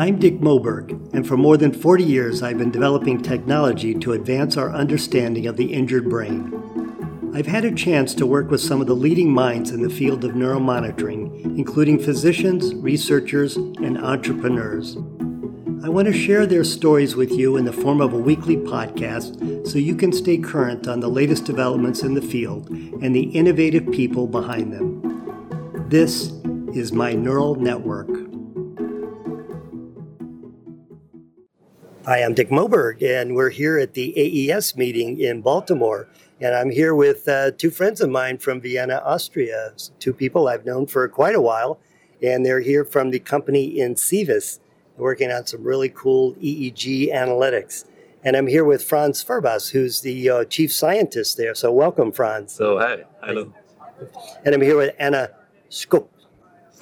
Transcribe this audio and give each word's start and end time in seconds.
I'm 0.00 0.18
Dick 0.18 0.40
Moberg, 0.40 1.12
and 1.12 1.28
for 1.28 1.36
more 1.36 1.58
than 1.58 1.74
40 1.74 2.02
years 2.02 2.42
I've 2.42 2.56
been 2.56 2.70
developing 2.70 3.20
technology 3.20 3.92
to 3.96 4.14
advance 4.14 4.56
our 4.56 4.72
understanding 4.72 5.46
of 5.46 5.58
the 5.58 5.74
injured 5.74 6.08
brain. 6.08 7.30
I've 7.34 7.46
had 7.46 7.66
a 7.66 7.74
chance 7.74 8.14
to 8.14 8.24
work 8.24 8.50
with 8.50 8.62
some 8.62 8.80
of 8.80 8.86
the 8.86 8.96
leading 8.96 9.30
minds 9.30 9.72
in 9.72 9.82
the 9.82 9.90
field 9.90 10.24
of 10.24 10.30
neuromonitoring, 10.30 11.44
including 11.58 11.98
physicians, 11.98 12.74
researchers, 12.76 13.56
and 13.56 13.98
entrepreneurs. 13.98 14.96
I 15.84 15.90
want 15.90 16.06
to 16.06 16.14
share 16.14 16.46
their 16.46 16.64
stories 16.64 17.14
with 17.14 17.32
you 17.32 17.58
in 17.58 17.66
the 17.66 17.70
form 17.70 18.00
of 18.00 18.14
a 18.14 18.18
weekly 18.18 18.56
podcast 18.56 19.68
so 19.68 19.76
you 19.76 19.94
can 19.94 20.14
stay 20.14 20.38
current 20.38 20.88
on 20.88 21.00
the 21.00 21.10
latest 21.10 21.44
developments 21.44 22.00
in 22.00 22.14
the 22.14 22.22
field 22.22 22.70
and 22.70 23.14
the 23.14 23.28
innovative 23.32 23.92
people 23.92 24.26
behind 24.26 24.72
them. 24.72 25.90
This 25.90 26.32
is 26.72 26.90
my 26.90 27.12
neural 27.12 27.56
network. 27.56 28.29
Hi, 32.10 32.24
I'm 32.24 32.34
Dick 32.34 32.48
Moberg, 32.48 33.04
and 33.04 33.36
we're 33.36 33.50
here 33.50 33.78
at 33.78 33.94
the 33.94 34.12
AES 34.18 34.74
meeting 34.76 35.20
in 35.20 35.42
Baltimore. 35.42 36.08
And 36.40 36.56
I'm 36.56 36.68
here 36.68 36.92
with 36.92 37.28
uh, 37.28 37.52
two 37.52 37.70
friends 37.70 38.00
of 38.00 38.10
mine 38.10 38.38
from 38.38 38.60
Vienna, 38.60 39.00
Austria, 39.04 39.74
two 40.00 40.12
people 40.12 40.48
I've 40.48 40.66
known 40.66 40.88
for 40.88 41.06
quite 41.08 41.36
a 41.36 41.40
while. 41.40 41.78
And 42.20 42.44
they're 42.44 42.62
here 42.62 42.84
from 42.84 43.10
the 43.10 43.20
company 43.20 43.76
encevis, 43.76 44.58
working 44.96 45.30
on 45.30 45.46
some 45.46 45.62
really 45.62 45.88
cool 45.88 46.34
EEG 46.42 47.14
analytics. 47.14 47.84
And 48.24 48.34
I'm 48.34 48.48
here 48.48 48.64
with 48.64 48.82
Franz 48.82 49.22
Fürbass, 49.22 49.70
who's 49.70 50.00
the 50.00 50.30
uh, 50.30 50.44
chief 50.46 50.72
scientist 50.72 51.36
there. 51.36 51.54
So 51.54 51.70
welcome, 51.70 52.10
Franz. 52.10 52.54
So, 52.54 52.76
hi. 52.80 53.04
Hello. 53.22 53.54
And 54.44 54.52
I'm 54.52 54.62
here 54.62 54.76
with 54.76 54.96
Anna 54.98 55.30
Skupch. 55.70 56.08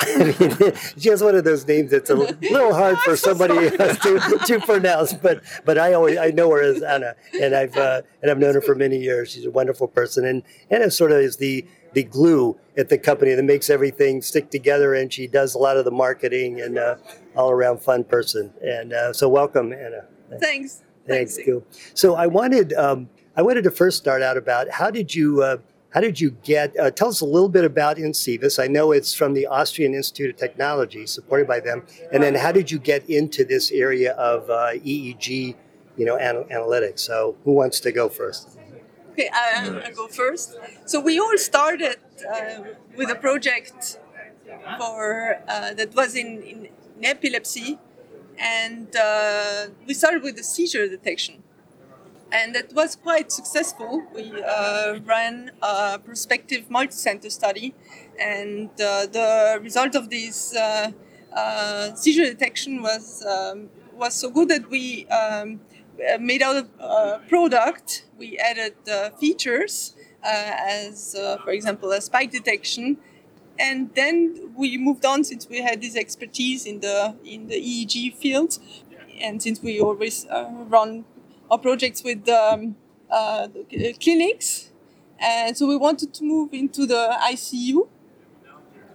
I 0.01 0.34
mean, 0.61 0.73
she 0.97 1.09
has 1.09 1.23
one 1.23 1.34
of 1.34 1.45
those 1.45 1.66
names 1.66 1.91
that's 1.91 2.11
a 2.11 2.15
little 2.15 2.75
hard 2.75 2.98
for 2.98 3.17
somebody 3.28 3.70
to, 3.70 4.39
to 4.47 4.61
pronounce, 4.61 5.12
but 5.12 5.42
but 5.64 5.78
I 5.78 5.92
always 5.92 6.19
I 6.19 6.31
know 6.31 6.50
her 6.50 6.62
as 6.62 6.83
Anna, 6.83 7.14
and 7.41 7.55
I've 7.55 7.77
uh, 7.77 8.03
and 8.22 8.31
I've 8.31 8.39
known 8.39 8.55
her 8.55 8.61
for 8.61 8.75
many 8.75 8.98
years. 8.98 9.33
She's 9.33 9.47
a 9.47 9.50
wonderful 9.50 9.89
person, 9.89 10.25
and 10.25 10.42
Anna 10.70 10.91
sort 10.91 11.12
of 11.12 11.19
is 11.19 11.37
the 11.37 11.67
the 11.95 12.05
glue 12.05 12.59
at 12.77 12.89
the 12.89 12.98
company 12.98 13.34
that 13.34 13.42
makes 13.42 13.70
everything 13.70 14.22
stick 14.22 14.50
together, 14.50 14.95
and 14.95 15.12
she 15.12 15.27
does 15.27 15.55
a 15.55 15.59
lot 15.59 15.77
of 15.77 15.84
the 15.84 15.91
marketing 15.91 16.61
and 16.61 16.78
uh, 16.78 16.97
all 17.37 17.50
around 17.50 17.78
fun 17.78 18.05
person. 18.05 18.53
And 18.62 18.92
uh, 18.92 19.12
so, 19.12 19.28
welcome, 19.28 19.72
Anna. 19.72 20.05
Thanks. 20.39 20.83
Thanks, 21.06 21.37
Thanks. 21.37 21.39
Cool. 21.44 21.65
So 21.94 22.15
I 22.15 22.27
wanted 22.27 22.72
um, 22.75 23.09
I 23.37 23.42
wanted 23.42 23.65
to 23.65 23.70
first 23.70 23.98
start 23.98 24.22
out 24.22 24.37
about 24.37 24.69
how 24.69 24.91
did 24.91 25.15
you 25.15 25.42
uh, 25.42 25.56
how 25.91 26.00
did 26.00 26.20
you 26.20 26.31
get? 26.44 26.78
Uh, 26.78 26.91
tell 26.91 27.08
us 27.08 27.20
a 27.20 27.25
little 27.25 27.48
bit 27.48 27.64
about 27.64 27.97
encevis. 27.97 28.62
I 28.62 28.67
know 28.67 28.92
it's 28.92 29.14
from 29.14 29.33
the 29.33 29.47
Austrian 29.47 29.94
Institute 29.94 30.31
of 30.31 30.36
Technology, 30.36 31.06
supported 31.06 31.48
by 31.48 31.61
them. 31.61 31.86
And 32.12 32.22
then, 32.22 32.34
how 32.34 32.53
did 32.53 32.70
you 32.70 32.78
get 32.78 33.08
into 33.08 33.44
this 33.44 33.70
area 33.70 34.12
of 34.12 34.50
uh, 34.50 34.72
EEG, 34.75 35.55
you 35.97 36.05
know, 36.05 36.19
anal- 36.19 36.44
analytics? 36.44 37.00
So, 37.00 37.36
who 37.44 37.53
wants 37.53 37.81
to 37.81 37.92
go 37.92 38.09
first? 38.09 38.59
Okay, 39.12 39.31
I, 39.33 39.83
I 39.86 39.91
go 39.91 40.06
first. 40.09 40.56
So 40.84 41.00
we 41.00 41.19
all 41.19 41.36
started 41.39 41.97
uh, 42.33 42.62
with 42.97 43.11
a 43.11 43.16
project 43.16 43.98
for 44.78 45.42
uh, 45.48 45.75
that 45.75 45.94
was 45.94 46.14
in, 46.14 46.42
in, 46.42 46.69
in 46.97 47.05
epilepsy, 47.05 47.78
and 48.39 48.94
uh, 48.94 49.69
we 49.86 49.94
started 49.94 50.22
with 50.22 50.36
the 50.36 50.44
seizure 50.44 50.86
detection 50.86 51.42
and 52.33 52.57
it 52.57 52.73
was 52.75 52.97
quite 52.97 53.33
successful. 53.33 54.03
We 54.15 54.43
uh, 54.43 54.98
ran 55.05 55.53
a 55.62 55.98
prospective 55.98 56.71
multi-center 56.71 57.31
study, 57.31 57.75
and 58.21 58.71
uh, 58.81 59.07
the 59.07 59.59
result 59.62 59.95
of 59.95 60.11
this 60.11 60.55
uh, 60.55 60.93
uh 61.34 61.95
seizure 61.95 62.25
detection 62.25 62.83
was 62.83 63.25
um, 63.25 63.69
was 63.93 64.15
so 64.15 64.31
good 64.31 64.49
that 64.49 64.69
we 64.71 65.06
um, 65.06 65.61
made 66.21 66.43
out 66.43 66.69
a 66.79 67.21
product. 67.28 68.05
We 68.19 68.38
added 68.38 68.75
features 69.19 69.94
uh, 70.25 70.53
as, 70.59 71.15
uh, 71.15 71.38
for 71.44 71.50
example, 71.50 71.93
a 71.93 72.00
spike 72.00 72.31
detection. 72.31 72.99
And 73.59 73.91
then 73.94 74.53
we 74.56 74.78
moved 74.78 75.05
on 75.05 75.25
since 75.25 75.49
we 75.49 75.62
had 75.62 75.81
this 75.81 75.97
expertise 75.97 76.65
in 76.65 76.81
the 76.81 77.17
in 77.25 77.49
the 77.49 77.56
EEG 77.56 78.15
field, 78.15 78.59
and 79.21 79.43
since 79.43 79.61
we 79.61 79.81
always 79.81 80.27
run 80.31 81.05
our 81.50 81.59
projects 81.59 82.03
with 82.03 82.28
um, 82.28 82.76
uh, 83.10 83.48
clinics. 84.00 84.70
And 85.20 85.56
so 85.56 85.66
we 85.66 85.76
wanted 85.76 86.14
to 86.14 86.25
move 86.25 86.53
into 86.53 86.86
the 86.86 87.16
ICU. 87.22 87.88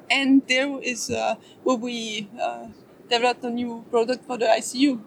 And 0.10 0.42
there 0.48 0.80
is 0.82 1.10
uh, 1.10 1.36
where 1.64 1.78
we 1.78 2.30
uh, 2.40 2.68
developed 3.10 3.44
a 3.44 3.50
new 3.50 3.84
product 3.90 4.26
for 4.26 4.38
the 4.38 4.46
ICU. 4.46 5.02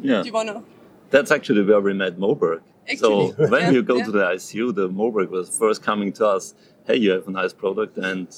Yeah. 0.00 0.22
Do 0.22 0.26
you 0.26 0.32
want 0.32 0.48
to? 0.48 0.64
That's 1.10 1.30
actually 1.30 1.64
where 1.64 1.80
we 1.80 1.94
met 1.94 2.18
Moberg. 2.18 2.60
Actually, 2.90 3.32
so 3.36 3.48
when 3.48 3.62
yeah, 3.62 3.70
you 3.70 3.82
go 3.82 3.96
yeah. 3.96 4.04
to 4.04 4.10
the 4.10 4.24
ICU, 4.24 4.74
the 4.74 4.88
Moberg 4.88 5.28
was 5.30 5.56
first 5.56 5.82
coming 5.82 6.12
to 6.14 6.26
us, 6.26 6.54
hey, 6.86 6.96
you 6.96 7.10
have 7.10 7.28
a 7.28 7.30
nice 7.30 7.52
product 7.52 7.98
and 7.98 8.28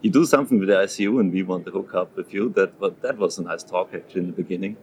you 0.00 0.10
do 0.10 0.24
something 0.24 0.58
with 0.58 0.68
the 0.68 0.74
ICU 0.74 1.20
and 1.20 1.32
we 1.32 1.42
want 1.42 1.64
to 1.66 1.70
hook 1.70 1.94
up 1.94 2.16
with 2.16 2.32
you. 2.34 2.48
That, 2.50 2.78
but 2.80 3.02
that 3.02 3.18
was 3.18 3.38
a 3.38 3.42
nice 3.42 3.62
talk 3.62 3.94
actually 3.94 4.22
in 4.22 4.26
the 4.28 4.32
beginning. 4.32 4.76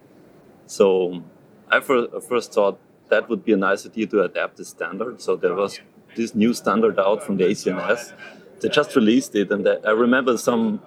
So 0.65 1.23
I 1.69 1.79
first 1.79 2.53
thought 2.53 2.79
that 3.09 3.29
would 3.29 3.43
be 3.43 3.53
a 3.53 3.57
nice 3.57 3.85
idea 3.85 4.07
to 4.07 4.23
adapt 4.23 4.57
the 4.57 4.65
standard. 4.65 5.21
So 5.21 5.35
there 5.35 5.53
was 5.53 5.79
this 6.15 6.33
new 6.33 6.53
standard 6.53 6.99
out 6.99 7.23
from 7.23 7.37
the 7.37 7.45
ACNS. 7.45 8.13
They 8.61 8.69
just 8.69 8.95
released 8.95 9.35
it, 9.35 9.51
and 9.51 9.67
I 9.85 9.91
remember 9.91 10.37
some. 10.37 10.81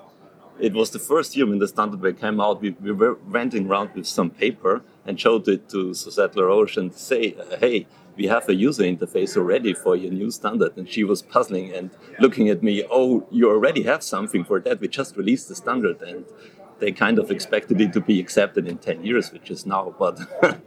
It 0.60 0.75
was 0.75 0.91
the 0.91 0.99
first 0.99 1.34
year 1.37 1.47
when 1.47 1.59
the 1.59 1.66
standard 1.66 2.21
came 2.21 2.41
out. 2.41 2.60
We, 2.60 2.71
we 2.81 2.93
were 2.93 3.15
renting 3.27 3.66
around 3.69 3.91
with 3.94 4.06
some 4.06 4.31
paper 4.31 4.83
and 5.06 5.19
showed 5.19 5.49
it 5.49 5.69
to 5.71 5.94
Suzette 5.94 6.34
Laroche 6.34 6.77
and 6.77 6.93
say, 6.94 7.34
"Hey, 7.59 7.87
we 8.16 8.27
have 8.27 8.49
a 8.49 8.54
user 8.54 8.83
interface 8.83 9.37
already 9.37 9.72
for 9.72 9.97
your 9.97 10.12
new 10.12 10.31
standard." 10.31 10.77
And 10.77 10.89
she 10.89 11.03
was 11.03 11.22
puzzling 11.22 11.72
and 11.72 11.91
looking 12.21 12.49
at 12.50 12.62
me. 12.62 12.84
Oh, 12.91 13.27
you 13.31 13.49
already 13.49 13.83
have 13.84 14.03
something 14.03 14.44
for 14.44 14.60
that. 14.60 14.81
We 14.81 14.89
just 14.89 15.16
released 15.16 15.49
the 15.49 15.54
standard, 15.54 16.03
and 16.03 16.27
they 16.82 16.91
kind 16.91 17.19
of 17.20 17.31
expected 17.31 17.81
it 17.81 17.93
to 17.93 18.00
be 18.00 18.19
accepted 18.19 18.66
in 18.66 18.76
10 18.76 19.04
years, 19.04 19.32
which 19.32 19.53
is 19.53 19.65
now, 19.65 19.94
but 20.00 20.19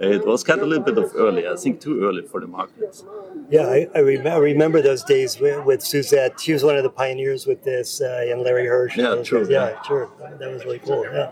it 0.00 0.26
was 0.26 0.42
kind 0.42 0.60
of 0.60 0.66
a 0.66 0.68
little 0.68 0.84
bit 0.84 0.98
of 0.98 1.12
early, 1.14 1.46
I 1.46 1.54
think 1.54 1.80
too 1.80 2.04
early 2.04 2.22
for 2.22 2.40
the 2.40 2.48
markets. 2.48 3.04
Yeah, 3.48 3.66
I, 3.68 3.88
I, 3.94 4.00
rem- 4.00 4.26
I 4.26 4.36
remember 4.36 4.82
those 4.82 5.04
days 5.04 5.38
with, 5.38 5.64
with, 5.64 5.80
Suzette. 5.80 6.40
She 6.40 6.52
was 6.52 6.64
one 6.64 6.76
of 6.76 6.82
the 6.82 6.90
pioneers 6.90 7.46
with 7.46 7.62
this, 7.62 8.00
uh, 8.00 8.26
and 8.28 8.42
Larry 8.42 8.66
Hirsch. 8.66 8.96
Yeah, 8.96 9.22
true. 9.22 9.46
Yeah, 9.48 9.68
yeah, 9.68 9.82
sure. 9.82 10.10
That 10.40 10.50
was 10.50 10.64
really 10.64 10.80
cool. 10.80 11.04
Yeah. 11.04 11.30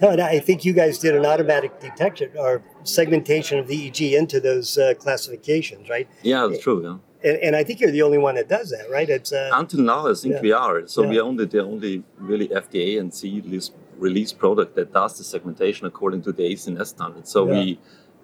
No, 0.00 0.10
and 0.10 0.20
I 0.20 0.38
think 0.38 0.64
you 0.64 0.72
guys 0.72 0.98
did 0.98 1.16
an 1.16 1.26
automatic 1.26 1.80
detection 1.80 2.30
or 2.36 2.62
segmentation 2.84 3.58
of 3.58 3.66
the 3.66 3.90
EEG 3.90 4.16
into 4.16 4.38
those 4.38 4.78
uh, 4.78 4.94
classifications, 4.98 5.88
right? 5.88 6.08
Yeah, 6.22 6.46
that's 6.46 6.62
true. 6.62 6.80
Yeah 6.84 6.98
and, 7.24 7.36
and, 7.38 7.56
I 7.56 7.64
think 7.64 7.80
you're 7.80 7.90
the 7.90 8.02
only 8.02 8.18
one 8.18 8.34
that 8.34 8.48
does 8.48 8.70
that, 8.70 8.90
right? 8.90 9.08
It's 9.08 9.32
uh, 9.32 9.50
until 9.52 9.80
now, 9.80 10.06
I 10.08 10.14
think 10.14 10.34
yeah. 10.34 10.40
we 10.40 10.52
are. 10.52 10.86
So 10.86 11.02
yeah. 11.02 11.08
we 11.08 11.18
are 11.18 11.22
only 11.22 11.46
the 11.46 11.62
only 11.64 12.04
really 12.18 12.48
FDA 12.48 13.00
and 13.00 13.12
CE 13.12 13.70
release 13.96 14.32
product 14.32 14.74
that 14.76 14.92
does 14.92 15.16
the 15.18 15.24
segmentation 15.24 15.86
according 15.86 16.22
to 16.22 16.32
the 16.32 16.42
ACNS 16.42 16.86
standard. 16.86 17.26
So 17.26 17.46
yeah. 17.46 17.52
we 17.52 17.78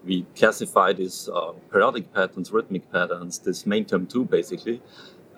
we 0.05 0.27
classify 0.34 0.93
these 0.93 1.28
uh, 1.28 1.53
periodic 1.71 2.12
patterns, 2.15 2.53
rhythmic 2.53 2.91
patterns, 2.91 3.39
this 3.39 3.66
main 3.66 3.84
term 3.84 4.06
two 4.06 4.25
basically, 4.25 4.81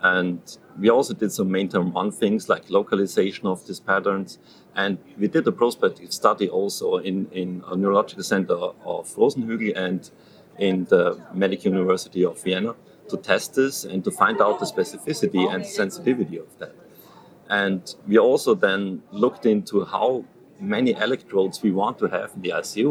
and 0.03 0.41
we 0.79 0.91
also 0.91 1.15
did 1.15 1.31
some 1.33 1.51
main 1.51 1.69
term 1.69 1.93
one 1.93 2.11
things 2.11 2.49
like 2.49 2.69
localization 2.69 3.47
of 3.47 3.67
these 3.67 3.81
patterns. 3.81 4.39
And 4.75 4.99
we 5.19 5.29
did 5.29 5.47
a 5.47 5.53
prospective 5.53 6.13
study 6.13 6.49
also 6.49 6.97
in, 6.97 7.29
in 7.31 7.63
a 7.67 7.77
neurological 7.77 8.25
center 8.25 8.55
of 8.55 9.15
Rosenhügel 9.15 9.77
and 9.77 10.11
in 10.59 10.85
the 10.87 11.21
Medical 11.35 11.73
University 11.73 12.25
of 12.25 12.43
Vienna 12.43 12.75
to 13.13 13.17
test 13.17 13.55
this 13.55 13.85
and 13.85 14.03
to 14.05 14.11
find 14.11 14.41
out 14.41 14.59
the 14.61 14.67
specificity 14.67 15.45
and 15.53 15.65
sensitivity 15.65 16.39
of 16.39 16.51
that. 16.59 16.75
And 17.49 17.83
we 18.09 18.19
also 18.19 18.55
then 18.55 19.03
looked 19.11 19.45
into 19.47 19.85
how 19.85 20.25
many 20.59 20.93
electrodes 20.93 21.63
we 21.63 21.71
want 21.71 21.99
to 21.99 22.07
have 22.07 22.33
in 22.35 22.43
the 22.43 22.51
ICU. 22.51 22.91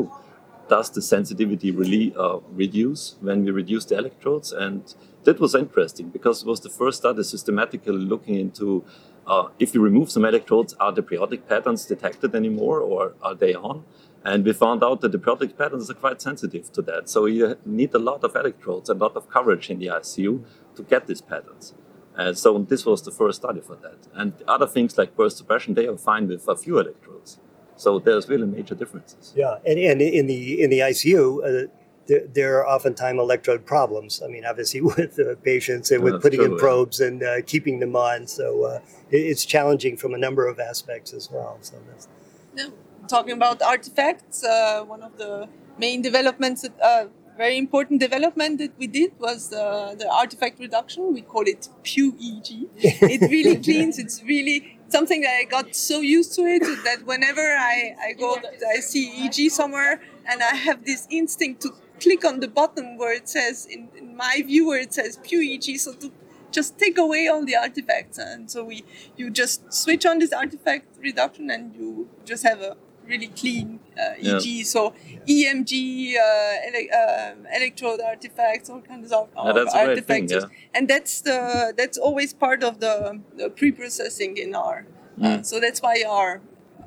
Does 0.69 0.89
the 0.89 1.01
sensitivity 1.01 1.71
really 1.71 2.13
uh, 2.15 2.39
reduce 2.51 3.15
when 3.21 3.43
we 3.43 3.51
reduce 3.51 3.85
the 3.85 3.97
electrodes? 3.97 4.51
And 4.51 4.81
that 5.23 5.39
was 5.39 5.55
interesting 5.55 6.09
because 6.09 6.43
it 6.43 6.47
was 6.47 6.61
the 6.61 6.69
first 6.69 6.99
study 6.99 7.23
systematically 7.23 7.93
looking 8.13 8.35
into 8.35 8.85
uh, 9.27 9.47
if 9.59 9.73
you 9.73 9.81
remove 9.81 10.11
some 10.11 10.25
electrodes, 10.25 10.73
are 10.79 10.91
the 10.91 11.03
periodic 11.03 11.47
patterns 11.47 11.85
detected 11.85 12.35
anymore 12.35 12.79
or 12.79 13.13
are 13.21 13.35
they 13.35 13.53
on? 13.53 13.83
And 14.23 14.45
we 14.45 14.53
found 14.53 14.83
out 14.83 15.01
that 15.01 15.11
the 15.11 15.19
periodic 15.19 15.57
patterns 15.57 15.89
are 15.89 15.95
quite 15.95 16.21
sensitive 16.21 16.71
to 16.73 16.81
that. 16.83 17.09
So 17.09 17.25
you 17.25 17.57
need 17.65 17.93
a 17.93 17.99
lot 17.99 18.23
of 18.23 18.35
electrodes, 18.35 18.89
a 18.89 18.93
lot 18.93 19.15
of 19.15 19.29
coverage 19.29 19.69
in 19.69 19.79
the 19.79 19.87
ICU 19.87 20.43
to 20.75 20.83
get 20.83 21.07
these 21.07 21.21
patterns. 21.21 21.73
And 22.15 22.37
so 22.37 22.59
this 22.59 22.85
was 22.85 23.01
the 23.01 23.11
first 23.11 23.41
study 23.41 23.61
for 23.61 23.75
that. 23.77 24.07
And 24.13 24.33
other 24.47 24.67
things 24.67 24.97
like 24.97 25.15
burst 25.15 25.37
suppression, 25.37 25.73
they 25.73 25.87
are 25.87 25.97
fine 25.97 26.27
with 26.27 26.47
a 26.47 26.55
few 26.55 26.77
electrodes. 26.77 27.39
So 27.77 27.97
there's 27.97 28.29
really 28.29 28.45
major 28.45 28.75
differences. 28.75 29.33
Yeah, 29.35 29.57
and, 29.65 29.79
and 29.79 30.01
in 30.01 30.27
the 30.27 30.61
in 30.61 30.69
the 30.69 30.79
ICU, 30.79 31.65
uh, 31.65 31.67
there, 32.05 32.27
there, 32.27 32.59
are 32.59 32.67
oftentimes 32.67 33.17
electrode 33.17 33.65
problems. 33.65 34.21
I 34.23 34.27
mean, 34.27 34.45
obviously 34.45 34.81
with 34.97 35.19
uh, 35.19 35.35
patients 35.41 35.89
and 35.89 36.03
with 36.03 36.21
putting 36.21 36.41
true, 36.41 36.53
in 36.53 36.57
probes 36.57 36.99
yeah. 36.99 37.07
and 37.07 37.23
uh, 37.23 37.41
keeping 37.47 37.79
them 37.79 37.95
on. 37.95 38.27
So 38.27 38.65
uh, 38.65 38.79
it, 39.09 39.17
it's 39.17 39.45
challenging 39.45 39.97
from 39.97 40.13
a 40.13 40.17
number 40.17 40.47
of 40.47 40.59
aspects 40.59 41.11
as 41.11 41.31
well. 41.31 41.57
So 41.61 41.77
that's. 41.87 42.07
No 42.53 42.71
talking 43.07 43.33
about 43.33 43.61
artifacts, 43.61 44.43
uh, 44.43 44.83
one 44.85 45.01
of 45.01 45.17
the 45.17 45.47
main 45.77 46.01
developments, 46.01 46.67
uh, 46.83 47.05
very 47.37 47.57
important 47.57 47.99
development 47.99 48.59
that 48.59 48.71
we 48.77 48.87
did 48.87 49.11
was 49.19 49.51
uh, 49.53 49.95
the 49.97 50.07
artifact 50.09 50.59
reduction. 50.59 51.13
We 51.13 51.21
call 51.21 51.43
it 51.47 51.69
PureEEG. 51.83 52.67
it 52.75 53.21
really 53.31 53.55
cleans. 53.57 53.97
It's 53.97 54.21
really 54.23 54.77
something 54.89 55.21
that 55.21 55.35
I 55.39 55.45
got 55.45 55.75
so 55.75 56.01
used 56.01 56.35
to 56.35 56.41
it 56.43 56.63
that 56.83 57.05
whenever 57.05 57.41
I, 57.41 57.95
I 58.07 58.13
go, 58.13 58.37
I 58.75 58.79
see 58.79 59.25
EG 59.25 59.49
somewhere, 59.49 60.01
and 60.29 60.43
I 60.43 60.55
have 60.55 60.85
this 60.85 61.07
instinct 61.09 61.61
to 61.61 61.69
click 61.99 62.25
on 62.25 62.41
the 62.41 62.47
button 62.47 62.97
where 62.97 63.13
it 63.13 63.29
says, 63.29 63.65
in, 63.65 63.89
in 63.97 64.15
my 64.15 64.43
view, 64.45 64.67
where 64.67 64.79
it 64.79 64.93
says 64.93 65.17
PureEEG, 65.17 65.79
so 65.79 65.93
to 65.93 66.11
just 66.51 66.77
take 66.77 66.97
away 66.97 67.27
all 67.27 67.45
the 67.45 67.55
artifacts. 67.55 68.17
And 68.17 68.51
so 68.51 68.65
we, 68.65 68.83
you 69.15 69.29
just 69.29 69.73
switch 69.73 70.05
on 70.05 70.19
this 70.19 70.33
artifact 70.33 70.97
reduction, 70.99 71.49
and 71.49 71.73
you 71.73 72.09
just 72.25 72.43
have 72.43 72.59
a 72.61 72.75
really 73.11 73.27
clean 73.27 73.79
uh, 73.99 74.13
EG. 74.17 74.45
Yeah. 74.45 74.63
So 74.63 74.93
EMG, 75.27 75.73
uh, 76.15 76.67
ele- 76.67 76.91
uh, 77.01 77.57
electrode 77.57 78.01
artifacts, 78.01 78.69
all 78.69 78.81
kinds 78.81 79.11
of, 79.11 79.29
of 79.35 79.67
artifacts, 79.73 80.33
yeah. 80.33 80.73
and 80.73 80.87
that's 80.87 81.21
the 81.21 81.73
that's 81.77 81.97
always 81.97 82.33
part 82.33 82.63
of 82.63 82.79
the, 82.79 83.19
the 83.37 83.49
pre-processing 83.49 84.37
in 84.37 84.55
R. 84.55 84.85
Uh, 85.21 85.23
mm. 85.23 85.45
so 85.45 85.59
that's 85.59 85.81
why 85.81 86.03
our 86.07 86.41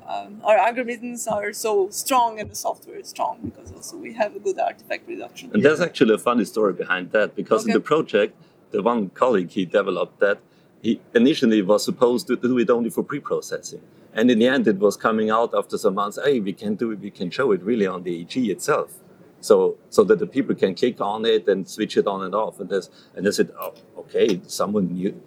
um, 0.07 0.41
our 0.43 0.57
algorithms 0.57 1.29
are 1.31 1.51
so 1.53 1.89
strong 1.89 2.39
and 2.39 2.49
the 2.49 2.55
software 2.55 2.97
is 2.97 3.09
strong 3.09 3.39
because 3.43 3.71
also 3.71 3.97
we 3.97 4.13
have 4.13 4.35
a 4.35 4.39
good 4.39 4.59
artifact 4.59 5.07
reduction. 5.07 5.51
And 5.53 5.63
there's 5.63 5.81
actually 5.81 6.13
a 6.13 6.19
funny 6.19 6.45
story 6.45 6.73
behind 6.73 7.11
that 7.11 7.35
because 7.35 7.63
okay. 7.63 7.71
in 7.71 7.73
the 7.73 7.85
project, 7.93 8.35
the 8.71 8.83
one 8.83 9.09
colleague 9.09 9.49
he 9.49 9.65
developed 9.65 10.19
that 10.19 10.39
he 10.81 11.01
initially 11.15 11.61
was 11.61 11.83
supposed 11.83 12.27
to 12.27 12.35
do 12.35 12.57
it 12.59 12.69
only 12.69 12.91
for 12.91 13.03
pre-processing. 13.03 13.81
And 14.15 14.31
in 14.31 14.39
the 14.39 14.47
end, 14.47 14.67
it 14.67 14.79
was 14.79 14.95
coming 14.95 15.29
out 15.29 15.53
after 15.53 15.77
some 15.77 15.95
months, 15.95 16.17
hey, 16.23 16.39
we 16.39 16.53
can 16.53 16.75
do 16.75 16.91
it, 16.91 16.99
we 16.99 17.11
can 17.11 17.29
show 17.29 17.51
it 17.51 17.61
really 17.61 17.85
on 17.85 18.03
the 18.03 18.21
EG 18.21 18.49
itself. 18.49 18.93
So, 19.41 19.77
so 19.89 20.03
that 20.05 20.19
the 20.19 20.25
people 20.25 20.55
can 20.55 20.73
click 20.73 20.99
on 21.01 21.25
it 21.25 21.47
and 21.47 21.67
switch 21.69 21.97
it 21.97 22.07
on 22.07 22.23
and 22.23 22.33
off. 22.33 22.59
And, 22.59 22.69
there's, 22.69 22.89
and 23.13 23.25
they 23.25 23.31
said, 23.31 23.51
oh, 23.59 23.75
okay, 23.97 24.41
someone 24.47 24.93
knew, 24.93 25.21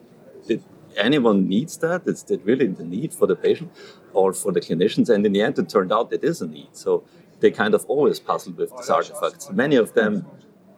did 0.46 0.64
anyone 0.96 1.46
needs 1.46 1.76
that? 1.78 2.02
Is 2.06 2.24
that 2.24 2.42
really 2.44 2.66
the 2.66 2.84
need 2.84 3.12
for 3.12 3.26
the 3.26 3.36
patient 3.36 3.70
or 4.12 4.32
for 4.32 4.50
the 4.50 4.60
clinicians? 4.60 5.08
And 5.08 5.24
in 5.24 5.32
the 5.32 5.42
end, 5.42 5.58
it 5.58 5.68
turned 5.68 5.92
out 5.92 6.12
it 6.12 6.24
is 6.24 6.40
a 6.40 6.48
need. 6.48 6.70
So 6.72 7.04
they 7.40 7.50
kind 7.50 7.74
of 7.74 7.84
always 7.86 8.18
puzzled 8.18 8.56
with 8.56 8.74
these 8.76 8.90
artifacts. 8.90 9.50
Many 9.50 9.76
of 9.76 9.92
them 9.94 10.26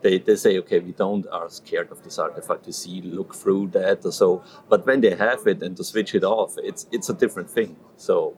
they, 0.01 0.17
they 0.19 0.35
say, 0.35 0.57
okay, 0.59 0.79
we 0.79 0.91
don't 0.91 1.27
are 1.27 1.49
scared 1.49 1.91
of 1.91 2.03
this 2.03 2.17
artifact. 2.19 2.65
We 2.65 2.71
see, 2.71 3.01
look 3.01 3.35
through 3.35 3.67
that 3.69 4.05
or 4.05 4.11
so. 4.11 4.43
But 4.69 4.85
when 4.85 5.01
they 5.01 5.15
have 5.15 5.45
it 5.47 5.61
and 5.61 5.75
to 5.77 5.83
switch 5.83 6.15
it 6.15 6.23
off, 6.23 6.55
it's 6.57 6.87
it's 6.91 7.09
a 7.09 7.13
different 7.13 7.49
thing. 7.49 7.75
So 7.97 8.37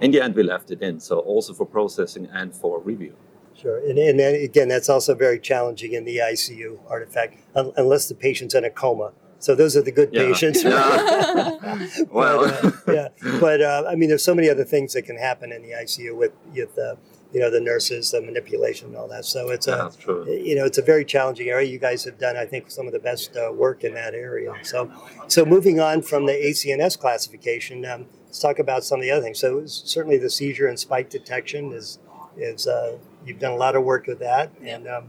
in 0.00 0.10
the 0.10 0.20
end, 0.20 0.34
we 0.34 0.42
left 0.42 0.70
it 0.70 0.82
in. 0.82 1.00
So 1.00 1.18
also 1.20 1.54
for 1.54 1.66
processing 1.66 2.28
and 2.32 2.54
for 2.54 2.80
review. 2.80 3.16
Sure, 3.54 3.78
and, 3.78 3.98
and 3.98 4.18
then 4.18 4.34
again, 4.34 4.68
that's 4.68 4.88
also 4.88 5.14
very 5.14 5.38
challenging 5.38 5.92
in 5.92 6.04
the 6.04 6.16
ICU 6.16 6.78
artifact, 6.88 7.36
unless 7.54 8.08
the 8.08 8.14
patient's 8.14 8.54
in 8.54 8.64
a 8.64 8.70
coma. 8.70 9.12
So 9.38 9.54
those 9.54 9.76
are 9.76 9.82
the 9.82 9.92
good 9.92 10.10
yeah. 10.12 10.26
patients. 10.26 10.62
Yeah. 10.62 11.88
well, 12.10 12.44
uh, 12.44 12.70
yeah, 12.86 13.08
but 13.40 13.60
uh, 13.60 13.84
I 13.88 13.94
mean, 13.96 14.08
there's 14.08 14.24
so 14.24 14.34
many 14.34 14.48
other 14.48 14.64
things 14.64 14.94
that 14.94 15.02
can 15.02 15.18
happen 15.18 15.52
in 15.52 15.62
the 15.62 15.72
ICU 15.72 16.16
with 16.16 16.32
with 16.54 16.78
uh, 16.78 16.94
you 17.32 17.40
know 17.40 17.50
the 17.50 17.60
nurses, 17.60 18.10
the 18.10 18.20
manipulation, 18.20 18.88
and 18.88 18.96
all 18.96 19.08
that. 19.08 19.24
So 19.24 19.48
it's 19.50 19.66
a 19.66 19.90
you 20.26 20.54
know 20.54 20.64
it's 20.64 20.78
a 20.78 20.82
very 20.82 21.04
challenging 21.04 21.48
area. 21.48 21.68
You 21.68 21.78
guys 21.78 22.04
have 22.04 22.18
done, 22.18 22.36
I 22.36 22.44
think, 22.44 22.70
some 22.70 22.86
of 22.86 22.92
the 22.92 22.98
best 22.98 23.36
uh, 23.36 23.50
work 23.52 23.84
in 23.84 23.94
that 23.94 24.14
area. 24.14 24.54
So 24.62 24.92
so 25.28 25.44
moving 25.44 25.80
on 25.80 26.02
from 26.02 26.26
the 26.26 26.32
ACNS 26.32 26.98
classification, 26.98 27.84
um, 27.86 28.06
let's 28.26 28.38
talk 28.38 28.58
about 28.58 28.84
some 28.84 28.98
of 28.98 29.02
the 29.02 29.10
other 29.10 29.22
things. 29.22 29.38
So 29.38 29.64
certainly 29.66 30.18
the 30.18 30.30
seizure 30.30 30.66
and 30.66 30.78
spike 30.78 31.08
detection 31.08 31.72
is 31.72 31.98
is 32.36 32.66
uh, 32.66 32.98
you've 33.24 33.38
done 33.38 33.52
a 33.52 33.56
lot 33.56 33.76
of 33.76 33.82
work 33.82 34.06
with 34.06 34.18
that, 34.18 34.52
and 34.62 34.86
um, 34.86 35.08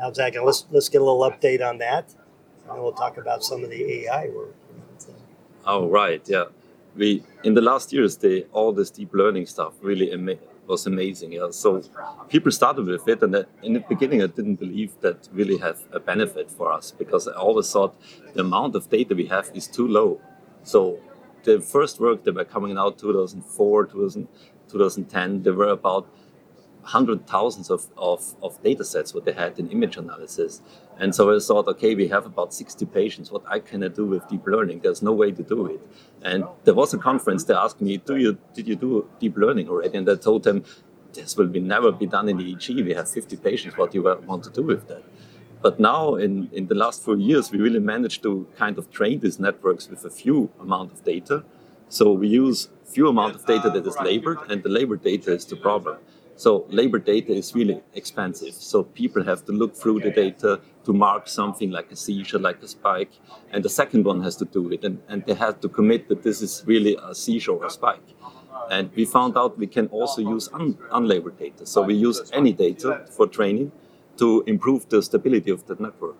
how's 0.00 0.16
that 0.16 0.32
going? 0.32 0.46
Let's 0.46 0.66
let's 0.70 0.88
get 0.88 1.00
a 1.00 1.04
little 1.04 1.28
update 1.28 1.66
on 1.66 1.78
that, 1.78 2.14
and 2.68 2.80
we'll 2.80 2.92
talk 2.92 3.16
about 3.16 3.42
some 3.42 3.64
of 3.64 3.70
the 3.70 4.04
AI 4.04 4.28
work. 4.28 4.54
Oh 5.66 5.88
right, 5.88 6.22
yeah. 6.26 6.44
We 6.94 7.24
in 7.42 7.54
the 7.54 7.62
last 7.62 7.92
years, 7.92 8.16
the 8.16 8.46
all 8.52 8.72
this 8.72 8.90
deep 8.90 9.12
learning 9.12 9.46
stuff 9.46 9.74
really 9.82 10.12
amazing 10.12 10.53
was 10.66 10.86
amazing. 10.86 11.32
Yeah. 11.32 11.50
So 11.50 11.82
people 12.28 12.50
started 12.52 12.86
with 12.86 13.06
it, 13.08 13.22
and 13.22 13.46
in 13.62 13.74
the 13.74 13.84
beginning, 13.88 14.22
I 14.22 14.26
didn't 14.26 14.56
believe 14.56 14.92
that 15.00 15.28
really 15.32 15.58
have 15.58 15.78
a 15.92 16.00
benefit 16.00 16.50
for 16.50 16.72
us 16.72 16.90
because 16.90 17.28
I 17.28 17.32
always 17.34 17.70
thought 17.70 17.94
the 18.34 18.40
amount 18.40 18.74
of 18.74 18.88
data 18.88 19.14
we 19.14 19.26
have 19.26 19.50
is 19.54 19.66
too 19.66 19.86
low. 19.86 20.20
So 20.62 20.98
the 21.44 21.60
first 21.60 22.00
work 22.00 22.24
that 22.24 22.34
were 22.34 22.44
coming 22.44 22.76
out 22.78 22.98
2004, 22.98 23.86
2000, 23.86 24.28
2010, 24.68 25.42
they 25.42 25.50
were 25.50 25.68
about 25.68 26.08
hundred 26.82 27.26
thousands 27.26 27.70
of, 27.70 27.86
of, 27.96 28.34
of 28.42 28.62
data 28.62 28.84
sets 28.84 29.14
what 29.14 29.24
they 29.24 29.32
had 29.32 29.58
in 29.58 29.70
image 29.70 29.96
analysis. 29.96 30.60
And 30.98 31.14
so 31.14 31.34
I 31.34 31.38
thought, 31.40 31.66
okay, 31.68 31.94
we 31.94 32.08
have 32.08 32.24
about 32.24 32.54
60 32.54 32.86
patients. 32.86 33.30
What 33.30 33.42
I 33.48 33.58
can 33.58 33.82
I 33.82 33.88
do 33.88 34.06
with 34.06 34.26
deep 34.28 34.46
learning? 34.46 34.80
There's 34.80 35.02
no 35.02 35.12
way 35.12 35.32
to 35.32 35.42
do 35.42 35.66
it. 35.66 35.80
And 36.22 36.44
there 36.64 36.74
was 36.74 36.94
a 36.94 36.98
conference. 36.98 37.44
They 37.44 37.54
asked 37.54 37.80
me, 37.80 37.96
"Do 37.96 38.16
you 38.16 38.38
did 38.54 38.68
you 38.68 38.76
do 38.76 39.08
deep 39.18 39.36
learning 39.36 39.68
already?" 39.68 39.98
And 39.98 40.08
I 40.08 40.14
told 40.14 40.44
them, 40.44 40.64
"This 41.12 41.36
will 41.36 41.48
be 41.48 41.60
never 41.60 41.90
be 41.90 42.06
done 42.06 42.28
in 42.28 42.36
the 42.36 42.52
EG. 42.52 42.82
We 42.82 42.94
have 42.94 43.08
50 43.10 43.36
patients. 43.36 43.76
What 43.76 43.90
do 43.90 43.98
you 43.98 44.04
want 44.26 44.44
to 44.44 44.50
do 44.50 44.62
with 44.62 44.86
that?" 44.88 45.02
But 45.64 45.80
now, 45.80 46.16
in, 46.16 46.50
in 46.52 46.66
the 46.66 46.74
last 46.74 47.02
four 47.02 47.16
years, 47.16 47.50
we 47.50 47.58
really 47.58 47.80
managed 47.80 48.22
to 48.24 48.46
kind 48.54 48.76
of 48.76 48.90
train 48.90 49.20
these 49.20 49.40
networks 49.40 49.88
with 49.88 50.04
a 50.04 50.10
few 50.10 50.50
amount 50.60 50.92
of 50.92 51.02
data. 51.04 51.42
So 51.88 52.12
we 52.12 52.28
use 52.28 52.68
few 52.84 53.08
amount 53.08 53.34
of 53.34 53.46
data 53.46 53.70
that 53.70 53.86
is 53.86 53.96
labored, 53.98 54.38
and 54.50 54.62
the 54.62 54.68
labored 54.68 55.02
data 55.02 55.32
is 55.32 55.46
the 55.46 55.56
problem. 55.56 55.96
So 56.36 56.66
labor 56.68 56.98
data 56.98 57.32
is 57.32 57.54
really 57.54 57.80
expensive. 57.94 58.54
So 58.54 58.82
people 58.82 59.22
have 59.24 59.44
to 59.46 59.52
look 59.52 59.76
through 59.76 60.00
the 60.00 60.10
data 60.10 60.60
to 60.84 60.92
mark 60.92 61.28
something 61.28 61.70
like 61.70 61.92
a 61.92 61.96
seizure, 61.96 62.38
like 62.38 62.62
a 62.62 62.68
spike, 62.68 63.12
and 63.52 63.64
the 63.64 63.68
second 63.68 64.04
one 64.04 64.22
has 64.22 64.36
to 64.36 64.44
do 64.44 64.70
it, 64.72 64.84
and, 64.84 65.00
and 65.08 65.24
they 65.26 65.34
have 65.34 65.60
to 65.60 65.68
commit 65.68 66.08
that 66.08 66.22
this 66.22 66.42
is 66.42 66.62
really 66.66 66.98
a 67.02 67.14
seizure 67.14 67.52
or 67.52 67.66
a 67.66 67.70
spike. 67.70 68.14
And 68.70 68.90
we 68.94 69.04
found 69.04 69.36
out 69.36 69.58
we 69.58 69.66
can 69.66 69.86
also 69.88 70.22
use 70.22 70.48
un- 70.52 70.78
unlabored 70.90 71.38
data. 71.38 71.66
So 71.66 71.82
we 71.82 71.94
use 71.94 72.30
any 72.32 72.52
data 72.52 73.06
for 73.10 73.26
training 73.26 73.72
to 74.16 74.42
improve 74.46 74.88
the 74.88 75.02
stability 75.02 75.50
of 75.50 75.66
the 75.66 75.76
network. 75.78 76.16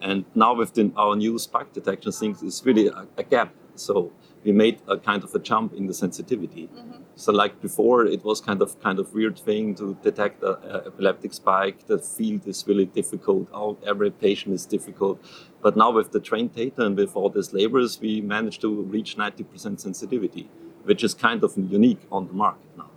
And 0.00 0.24
now 0.34 0.54
with 0.54 0.74
the, 0.74 0.90
our 0.96 1.14
new 1.16 1.38
spike 1.38 1.72
detection 1.72 2.12
things, 2.12 2.42
it's 2.42 2.64
really 2.64 2.88
a, 2.88 3.06
a 3.16 3.22
gap. 3.22 3.54
So 3.74 4.12
we 4.44 4.52
made 4.52 4.80
a 4.88 4.98
kind 4.98 5.22
of 5.22 5.34
a 5.34 5.38
jump 5.38 5.72
in 5.72 5.86
the 5.86 5.94
sensitivity. 5.94 6.68
Mm-hmm. 6.68 7.02
So 7.14 7.32
like 7.32 7.60
before, 7.60 8.06
it 8.06 8.24
was 8.24 8.40
kind 8.40 8.60
of 8.62 8.80
kind 8.80 8.98
of 8.98 9.14
weird 9.14 9.38
thing 9.38 9.74
to 9.76 9.96
detect 10.02 10.42
a, 10.42 10.58
a 10.74 10.86
epileptic 10.86 11.32
spike. 11.34 11.86
The 11.86 11.98
field 11.98 12.46
is 12.46 12.64
really 12.66 12.86
difficult. 12.86 13.52
All, 13.52 13.78
every 13.86 14.10
patient 14.10 14.54
is 14.54 14.66
difficult. 14.66 15.22
But 15.60 15.76
now 15.76 15.90
with 15.92 16.12
the 16.12 16.20
trained 16.20 16.54
data 16.54 16.82
and 16.84 16.96
with 16.96 17.14
all 17.14 17.30
these 17.30 17.52
labors, 17.52 18.00
we 18.00 18.20
managed 18.20 18.60
to 18.62 18.82
reach 18.82 19.16
90% 19.16 19.78
sensitivity, 19.78 20.48
which 20.84 21.04
is 21.04 21.14
kind 21.14 21.44
of 21.44 21.56
unique 21.56 22.00
on 22.10 22.26
the 22.26 22.32
market 22.32 22.70
now. 22.76 22.90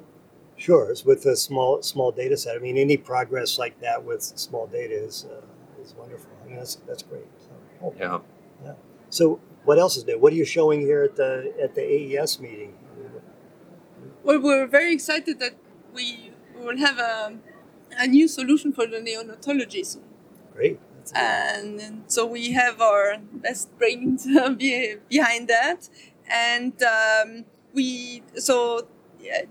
Sure, 0.57 0.89
it's 0.89 1.03
with 1.03 1.25
a 1.25 1.35
small 1.35 1.81
small 1.81 2.11
data 2.11 2.37
set. 2.37 2.55
I 2.55 2.59
mean, 2.59 2.77
any 2.77 2.97
progress 2.97 3.59
like 3.59 3.79
that 3.81 4.03
with 4.03 4.23
small 4.23 4.67
data 4.67 4.93
is 4.93 5.25
uh, 5.29 5.81
is 5.83 5.93
wonderful. 5.95 6.31
I 6.43 6.47
mean, 6.47 6.55
that's 6.55 6.75
that's 6.87 7.03
great. 7.03 7.27
So, 7.39 7.49
oh. 7.83 7.93
Yeah. 7.99 8.19
Yeah. 8.63 8.73
So 9.09 9.39
what 9.65 9.79
else 9.79 9.97
is 9.97 10.05
new? 10.05 10.19
What 10.19 10.31
are 10.31 10.35
you 10.35 10.45
showing 10.45 10.81
here 10.81 11.03
at 11.03 11.15
the 11.15 11.53
at 11.61 11.75
the 11.75 11.81
AES 11.81 12.39
meeting? 12.39 12.73
Well, 14.23 14.39
we're 14.39 14.67
very 14.67 14.93
excited 14.93 15.39
that 15.39 15.55
we 15.93 16.31
will 16.55 16.77
have 16.77 16.97
a, 16.97 17.37
a 17.97 18.07
new 18.07 18.27
solution 18.27 18.73
for 18.73 18.87
the 18.87 18.97
neonatology 18.97 19.85
soon. 19.85 20.03
Great. 20.53 20.79
And, 21.13 21.79
and, 21.79 22.03
so 22.07 22.25
we 22.25 22.51
have 22.53 22.81
our 22.81 23.17
best 23.33 23.77
brains 23.77 24.25
behind 25.09 25.47
that, 25.47 25.87
and 26.27 26.73
um, 26.81 27.45
we 27.73 28.23
so 28.35 28.87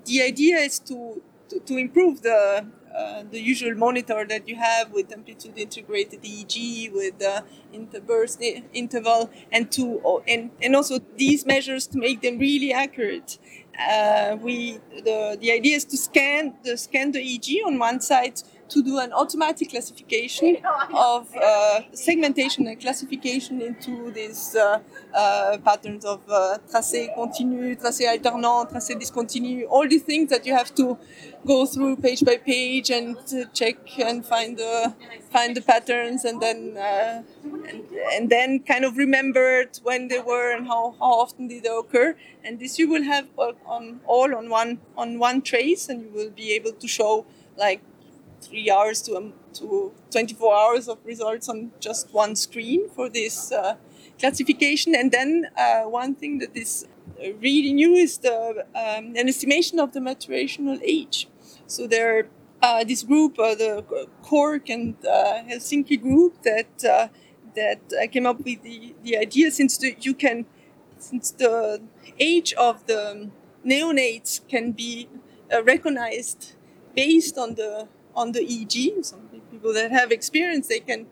the 0.04 0.22
idea 0.22 0.56
is 0.58 0.78
to, 0.80 1.22
to, 1.48 1.60
to 1.60 1.76
improve 1.76 2.22
the 2.22 2.66
uh, 2.94 3.24
the 3.30 3.40
usual 3.40 3.74
monitor 3.74 4.24
that 4.24 4.48
you 4.48 4.56
have 4.56 4.92
with 4.92 5.12
amplitude 5.12 5.58
integrated 5.58 6.22
EEG 6.22 6.92
with 6.92 7.18
the 7.18 7.44
interburst 7.72 8.40
interval 8.72 9.30
and 9.50 9.70
to 9.72 10.00
and, 10.28 10.50
and 10.62 10.76
also 10.76 11.00
these 11.16 11.44
measures 11.44 11.86
to 11.88 11.98
make 11.98 12.22
them 12.22 12.38
really 12.38 12.72
accurate. 12.72 13.38
Uh, 13.76 14.36
we 14.40 14.78
the, 15.04 15.36
the 15.40 15.50
idea 15.50 15.76
is 15.76 15.84
to 15.84 15.96
scan 15.96 16.54
the 16.62 16.76
scan 16.76 17.10
the 17.10 17.18
EEG 17.18 17.66
on 17.66 17.78
one 17.78 18.00
side 18.00 18.40
to 18.74 18.82
do 18.82 18.98
an 18.98 19.12
automatic 19.12 19.70
classification 19.70 20.56
of 21.12 21.34
uh, 21.36 21.80
segmentation 21.92 22.66
and 22.66 22.80
classification 22.80 23.62
into 23.62 24.10
these 24.10 24.56
uh, 24.56 24.80
uh, 25.14 25.56
patterns 25.64 26.04
of 26.04 26.20
uh, 26.28 26.58
tracé 26.70 27.14
continu, 27.16 27.76
tracé 27.80 28.04
alternant, 28.12 28.68
tracé 28.70 28.92
discontinu, 29.02 29.64
all 29.68 29.86
these 29.88 30.02
things 30.02 30.28
that 30.30 30.44
you 30.46 30.52
have 30.52 30.74
to 30.74 30.98
go 31.46 31.66
through 31.66 31.96
page 31.96 32.24
by 32.24 32.36
page 32.36 32.90
and 32.90 33.16
uh, 33.16 33.44
check 33.52 33.76
and 33.98 34.26
find 34.26 34.56
the 34.58 34.92
find 35.30 35.56
the 35.56 35.60
patterns 35.60 36.24
and 36.24 36.40
then 36.40 36.76
uh, 36.76 37.22
and, 37.70 37.84
and, 38.14 38.30
then 38.30 38.60
kind 38.60 38.84
of 38.84 38.96
remember 38.96 39.64
when 39.82 40.08
they 40.08 40.20
were 40.20 40.52
and 40.56 40.66
how, 40.66 40.94
how 40.98 41.12
often 41.24 41.48
did 41.48 41.62
they 41.62 41.68
occur. 41.68 42.16
And 42.42 42.58
this 42.58 42.78
you 42.78 42.88
will 42.88 43.04
have 43.04 43.26
on 43.38 44.00
all 44.06 44.34
on 44.34 44.48
one 44.48 44.78
on 44.96 45.18
one 45.18 45.42
trace 45.42 45.88
and 45.88 46.02
you 46.02 46.10
will 46.10 46.30
be 46.30 46.52
able 46.52 46.72
to 46.72 46.88
show 46.88 47.26
like 47.56 47.80
three 48.46 48.70
hours 48.70 49.02
to, 49.02 49.16
um, 49.16 49.32
to 49.54 49.92
24 50.10 50.54
hours 50.54 50.88
of 50.88 50.98
results 51.04 51.48
on 51.48 51.70
just 51.80 52.12
one 52.12 52.36
screen 52.36 52.88
for 52.90 53.08
this 53.08 53.52
uh, 53.52 53.76
classification. 54.18 54.94
And 54.94 55.10
then 55.10 55.48
uh, 55.56 55.82
one 55.82 56.14
thing 56.14 56.38
that 56.38 56.56
is 56.56 56.86
really 57.18 57.72
new 57.72 57.94
is 57.94 58.18
the 58.18 58.66
um, 58.74 59.14
an 59.16 59.28
estimation 59.28 59.78
of 59.78 59.92
the 59.92 60.00
maturational 60.00 60.80
age. 60.82 61.28
So 61.66 61.86
there, 61.86 62.28
uh, 62.62 62.84
this 62.84 63.02
group, 63.02 63.38
uh, 63.38 63.54
the 63.54 63.84
Cork 64.22 64.68
and 64.68 64.94
uh, 65.04 65.42
Helsinki 65.48 66.00
group, 66.00 66.42
that 66.42 66.84
uh, 66.84 67.08
that 67.54 68.10
came 68.10 68.26
up 68.26 68.38
with 68.44 68.62
the, 68.62 68.94
the 69.04 69.16
idea 69.16 69.50
since 69.50 69.78
the, 69.78 69.96
you 70.00 70.12
can 70.12 70.44
since 70.98 71.30
the 71.30 71.80
age 72.18 72.52
of 72.54 72.84
the 72.86 73.30
neonates 73.64 74.40
can 74.48 74.72
be 74.72 75.08
recognized 75.62 76.54
based 76.96 77.38
on 77.38 77.54
the 77.54 77.86
on 78.14 78.32
the 78.32 78.40
EEG. 78.40 79.04
Some 79.04 79.28
people 79.50 79.72
that 79.74 79.90
have 79.90 80.10
experience 80.12 80.68
they 80.68 80.80
can 80.80 81.06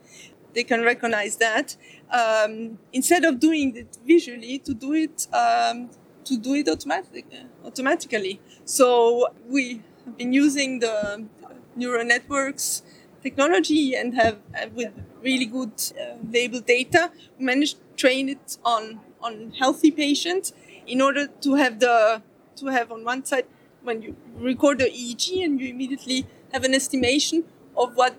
they 0.55 0.65
can 0.65 0.83
recognize 0.83 1.37
that 1.37 1.77
um, 2.11 2.79
instead 2.93 3.25
of 3.25 3.41
doing 3.41 3.75
it 3.77 3.97
visually 4.07 4.59
to 4.59 4.75
do 4.75 4.93
it 4.93 5.27
um, 5.33 5.89
to 6.25 6.37
do 6.37 6.55
it 6.55 6.69
automatic, 6.69 7.25
automatically. 7.65 8.41
So 8.65 9.29
we 9.49 9.83
have 10.05 10.17
been 10.17 10.33
using 10.33 10.79
the 10.81 11.27
neural 11.75 12.05
networks 12.05 12.83
technology 13.23 13.95
and 13.95 14.15
have, 14.15 14.39
have 14.53 14.73
with 14.73 14.93
really 15.23 15.47
good 15.47 15.73
uh, 16.01 16.61
data 16.67 17.11
managed 17.39 17.77
to 17.77 17.97
train 17.97 18.29
it 18.29 18.59
on 18.65 19.01
on 19.23 19.53
healthy 19.59 19.91
patients 19.91 20.53
in 20.87 21.01
order 21.01 21.29
to 21.41 21.55
have 21.55 21.79
the 21.79 22.21
to 22.57 22.67
have 22.67 22.91
on 22.91 23.05
one 23.05 23.25
side 23.25 23.47
when 23.83 24.03
you 24.03 24.17
record 24.37 24.79
the 24.79 24.87
EEG 24.87 25.45
and 25.45 25.61
you 25.61 25.69
immediately 25.69 26.27
have 26.53 26.65
an 26.65 26.75
estimation 26.75 27.45
of 27.77 27.97
what, 27.97 28.15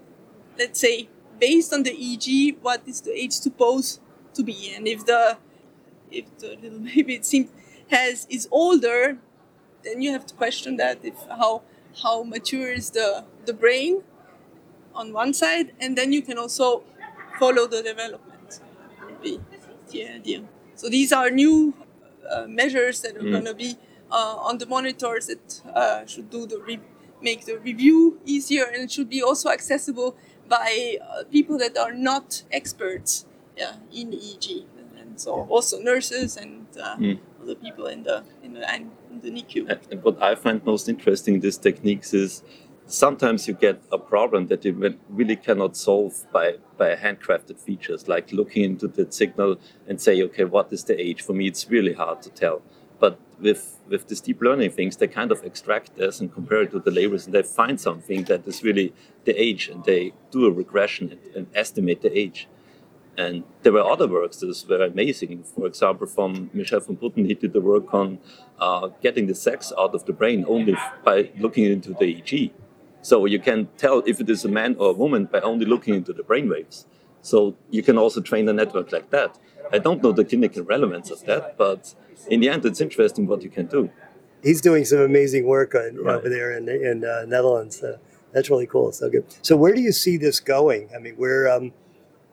let's 0.58 0.80
say, 0.80 1.10
based 1.40 1.74
on 1.74 1.84
the 1.84 1.92
EEG, 1.92 2.58
what 2.62 2.82
is 2.86 3.02
the 3.02 3.12
age 3.12 3.34
supposed 3.34 4.00
to 4.34 4.44
be, 4.44 4.74
and 4.76 4.88
if 4.88 5.06
the 5.06 5.38
if 6.12 6.26
the 6.38 6.58
little 6.62 6.80
baby 6.96 7.16
it 7.16 7.26
seems 7.26 7.50
has 7.90 8.26
is 8.30 8.48
older, 8.52 9.18
then 9.84 10.02
you 10.02 10.12
have 10.12 10.26
to 10.26 10.34
question 10.34 10.78
that 10.78 11.00
if 11.04 11.16
how 11.30 11.62
how 12.04 12.24
mature 12.24 12.72
is 12.72 12.92
the 12.92 13.26
the 13.46 13.54
brain 13.54 14.04
on 14.96 15.14
one 15.14 15.34
side, 15.34 15.74
and 15.80 15.98
then 15.98 16.14
you 16.14 16.22
can 16.22 16.38
also 16.38 16.84
follow 17.40 17.68
the 17.68 17.82
development. 17.82 18.62
Be 19.22 19.40
the 19.90 20.08
idea. 20.08 20.44
So 20.76 20.90
these 20.90 21.12
are 21.12 21.30
new 21.30 21.74
uh, 22.30 22.46
measures 22.48 23.02
that 23.02 23.16
are 23.16 23.22
mm. 23.22 23.32
going 23.32 23.46
to 23.46 23.54
be 23.54 23.78
uh, 24.12 24.36
on 24.38 24.58
the 24.58 24.66
monitors 24.66 25.28
that 25.28 25.62
uh, 25.74 26.06
should 26.06 26.30
do 26.30 26.46
the 26.46 26.60
re- 26.60 26.80
make 27.24 27.46
the 27.46 27.58
review 27.58 28.20
easier, 28.26 28.66
and 28.66 28.84
it 28.84 28.92
should 28.92 29.10
be 29.10 29.22
also 29.24 29.50
accessible 29.50 30.16
by 30.48 30.98
uh, 31.02 31.24
people 31.32 31.58
that 31.58 31.78
are 31.78 31.94
not 31.94 32.44
experts 32.52 33.26
yeah, 33.58 33.76
in 33.92 34.12
EEG, 34.12 34.66
and 35.00 35.20
so 35.20 35.48
also 35.50 35.80
nurses 35.80 36.38
and 36.38 36.68
mm. 36.72 37.20
other 37.42 37.56
people 37.56 37.88
in 37.88 38.04
the 38.04 38.24
in 38.44 38.54
the, 38.54 38.76
in 38.76 39.20
the 39.22 39.32
NICU. 39.32 39.62
And 39.92 40.04
what 40.04 40.22
I 40.22 40.36
find 40.36 40.64
most 40.66 40.90
interesting 40.90 41.36
in 41.36 41.40
these 41.40 41.58
techniques 41.58 42.14
is 42.14 42.44
sometimes 42.88 43.48
you 43.48 43.54
get 43.54 43.82
a 43.92 43.98
problem 43.98 44.48
that 44.48 44.66
you 44.66 44.98
really 45.10 45.36
cannot 45.36 45.76
solve 45.76 46.26
by, 46.32 46.56
by 46.78 46.96
handcrafted 46.96 47.60
features, 47.60 48.08
like 48.08 48.32
looking 48.32 48.64
into 48.64 48.88
the 48.88 49.12
signal 49.12 49.58
and 49.88 50.00
say, 50.00 50.22
okay, 50.24 50.44
what 50.44 50.72
is 50.72 50.84
the 50.84 51.00
age? 51.00 51.22
For 51.22 51.34
me, 51.34 51.48
it's 51.48 51.70
really 51.70 51.94
hard 51.94 52.22
to 52.24 52.30
tell. 52.30 52.62
With 53.44 53.64
with 53.90 54.08
these 54.08 54.22
deep 54.22 54.42
learning 54.42 54.72
things, 54.72 54.98
they 54.98 55.08
kind 55.08 55.32
of 55.32 55.44
extract 55.44 55.88
this 55.98 56.20
and 56.20 56.34
compare 56.34 56.62
it 56.64 56.72
to 56.72 56.80
the 56.80 56.92
labels, 57.00 57.26
and 57.26 57.34
they 57.36 57.44
find 57.44 57.78
something 57.80 58.24
that 58.30 58.48
is 58.48 58.64
really 58.64 58.94
the 59.26 59.34
age, 59.48 59.64
and 59.72 59.84
they 59.84 60.14
do 60.32 60.46
a 60.46 60.52
regression 60.52 61.04
and, 61.14 61.22
and 61.36 61.46
estimate 61.64 62.02
the 62.02 62.18
age. 62.24 62.48
And 63.18 63.44
there 63.62 63.74
were 63.74 63.88
other 63.96 64.08
works 64.08 64.38
that 64.38 64.66
were 64.70 64.84
amazing. 64.84 65.44
For 65.44 65.68
example, 65.68 66.08
from 66.08 66.50
Michel 66.54 66.80
van 66.80 66.98
Putten, 66.98 67.26
he 67.26 67.36
did 67.36 67.54
the 67.54 67.62
work 67.62 67.94
on 67.94 68.18
uh, 68.60 68.90
getting 69.02 69.28
the 69.28 69.36
sex 69.36 69.72
out 69.78 69.94
of 69.94 70.06
the 70.06 70.14
brain 70.14 70.46
only 70.48 70.76
by 71.04 71.30
looking 71.38 71.66
into 71.66 71.90
the 71.90 72.08
EEG. 72.16 72.52
So 73.02 73.26
you 73.26 73.40
can 73.40 73.68
tell 73.78 74.02
if 74.08 74.20
it 74.22 74.30
is 74.30 74.46
a 74.46 74.50
man 74.50 74.76
or 74.80 74.92
a 74.92 74.94
woman 74.94 75.26
by 75.26 75.42
only 75.42 75.66
looking 75.66 75.94
into 75.94 76.14
the 76.14 76.24
brain 76.24 76.50
waves. 76.50 76.88
So 77.24 77.56
you 77.72 77.82
can 77.82 77.98
also 77.98 78.22
train 78.22 78.48
a 78.50 78.54
network 78.54 78.92
like 78.92 79.10
that. 79.10 79.40
I 79.72 79.80
don't 79.80 80.04
know 80.04 80.12
the 80.12 80.26
clinical 80.26 80.64
relevance 80.64 81.10
of 81.10 81.26
that, 81.26 81.58
but 81.58 81.96
in 82.28 82.42
the 82.42 82.50
end, 82.50 82.66
it's 82.66 82.82
interesting 82.82 83.26
what 83.26 83.42
you 83.42 83.50
can 83.50 83.66
do. 83.66 83.90
He's 84.44 84.60
doing 84.60 84.84
some 84.84 85.00
amazing 85.00 85.48
work 85.48 85.74
on, 85.74 85.96
right. 85.96 86.16
over 86.16 86.30
there 86.30 86.52
in 86.56 86.68
in 86.68 87.06
uh, 87.06 87.24
Netherlands. 87.26 87.82
That's 88.34 88.50
really 88.50 88.68
cool. 88.68 88.92
So 88.92 89.10
good. 89.10 89.26
So 89.42 89.56
where 89.56 89.74
do 89.74 89.82
you 89.82 89.94
see 89.94 90.18
this 90.18 90.40
going? 90.42 90.90
I 90.94 91.00
mean, 91.00 91.16
where 91.16 91.50
um, 91.50 91.72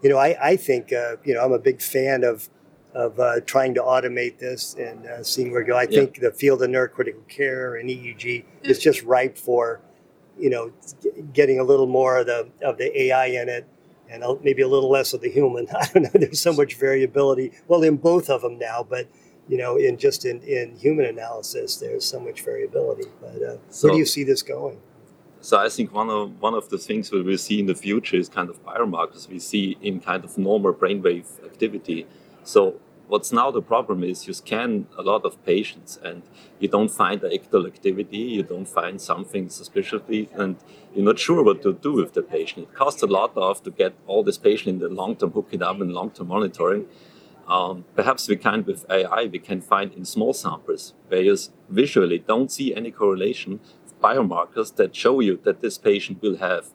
you 0.03 0.11
know, 0.11 0.19
I 0.19 0.37
I 0.43 0.57
think 0.57 0.93
uh, 0.93 1.17
you 1.25 1.35
know 1.35 1.45
I'm 1.45 1.53
a 1.53 1.59
big 1.59 1.81
fan 1.81 2.25
of 2.25 2.51
of 2.93 3.21
uh, 3.21 3.41
trying 3.47 3.75
to 3.75 3.81
automate 3.81 4.39
this 4.39 4.75
and 4.75 5.07
uh, 5.07 5.23
seeing 5.23 5.53
where 5.53 5.61
it 5.61 5.67
go. 5.67 5.77
I 5.77 5.83
yeah. 5.83 6.01
think 6.01 6.21
the 6.21 6.33
field 6.33 6.63
of 6.63 6.71
neurocritical 6.71 7.29
care 7.29 7.77
and 7.77 7.89
EEG 7.89 8.45
is 8.65 8.81
just 8.81 9.03
ripe 9.05 9.39
for 9.39 9.81
you 10.37 10.51
know 10.51 10.73
getting 11.33 11.61
a 11.61 11.65
little 11.65 11.87
more 11.87 12.19
of 12.19 12.27
the 12.27 12.49
of 12.63 12.79
the 12.79 13.03
AI 13.03 13.27
in 13.27 13.49
it 13.49 13.67
and 14.11 14.25
maybe 14.43 14.63
a 14.63 14.69
little 14.69 14.91
less 14.91 15.13
of 15.15 15.21
the 15.21 15.31
human. 15.31 15.67
I 15.81 15.87
don't 15.93 16.03
know. 16.03 16.11
There's 16.15 16.41
so 16.41 16.53
much 16.53 16.75
variability. 16.75 17.53
Well, 17.69 17.83
in 17.83 17.97
both 17.97 18.29
of 18.29 18.43
them 18.43 18.59
now, 18.59 18.87
but 18.89 19.07
you 19.49 19.57
know, 19.57 19.77
in 19.77 19.97
just 19.97 20.25
in, 20.25 20.41
in 20.43 20.77
human 20.77 21.07
analysis, 21.07 21.77
there's 21.77 22.05
so 22.05 22.21
much 22.21 22.43
variability. 22.43 23.09
But 23.21 23.43
uh, 23.43 23.57
so, 23.69 23.89
where 23.89 23.95
do 23.95 23.99
you 23.99 24.07
see 24.07 24.23
this 24.23 24.43
going? 24.43 24.79
So 25.41 25.57
I 25.57 25.69
think 25.69 25.93
one 25.95 26.11
of 26.11 26.41
one 26.41 26.55
of 26.55 26.69
the 26.69 26.79
things 26.79 27.11
that 27.11 27.25
we 27.25 27.37
see 27.37 27.61
in 27.61 27.67
the 27.67 27.75
future 27.75 28.17
is 28.17 28.29
kind 28.29 28.51
of 28.51 28.63
biomarkers 28.65 29.29
we 29.29 29.39
see 29.39 29.77
in 29.81 30.01
kind 30.01 30.23
of 30.25 30.37
normal 30.37 30.75
brainwave 30.75 31.43
activity. 31.45 32.07
So 32.45 32.75
what's 33.11 33.33
now 33.33 33.51
the 33.51 33.61
problem 33.61 34.05
is 34.05 34.29
you 34.29 34.33
scan 34.33 34.87
a 34.97 35.03
lot 35.03 35.25
of 35.25 35.45
patients 35.45 35.99
and 36.03 36.23
you 36.61 36.69
don't 36.69 36.91
find 36.91 37.21
the 37.21 37.29
ictal 37.29 37.67
activity, 37.67 38.19
you 38.37 38.45
don't 38.45 38.69
find 38.69 39.01
something 39.01 39.49
suspiciously, 39.49 40.29
and 40.33 40.57
you're 40.95 41.05
not 41.05 41.19
sure 41.19 41.43
what 41.43 41.61
to 41.63 41.73
do 41.73 41.93
with 41.93 42.13
the 42.15 42.23
patient. 42.23 42.69
It 42.69 42.75
costs 42.75 43.03
a 43.03 43.09
lot 43.09 43.33
of 43.37 43.63
to 43.65 43.71
get 43.73 43.95
all 44.07 44.23
this 44.23 44.39
patient 44.39 44.69
in 44.69 44.79
the 44.79 44.89
long 44.89 45.17
term, 45.17 45.33
hook 45.33 45.49
it 45.51 45.61
up 45.61 45.81
in 45.81 45.91
long 45.91 46.11
term 46.11 46.29
monitoring. 46.29 46.87
Um, 47.49 47.85
perhaps 47.97 48.29
we 48.29 48.37
can, 48.37 48.65
with 48.65 48.89
AI, 48.89 49.25
we 49.25 49.41
can 49.41 49.61
find 49.61 49.93
in 49.93 50.05
small 50.05 50.33
samples 50.33 50.95
where 51.09 51.21
you 51.21 51.37
visually 51.69 52.19
don't 52.19 52.51
see 52.53 52.73
any 52.77 52.93
correlation 52.93 53.59
biomarkers 54.01 54.77
that 54.77 54.95
show 54.95 55.19
you 55.19 55.39
that 55.45 55.61
this 55.61 55.77
patient 55.79 56.23
will 56.23 56.37
have 56.37 56.71